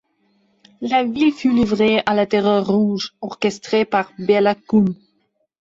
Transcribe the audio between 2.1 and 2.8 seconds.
la terreur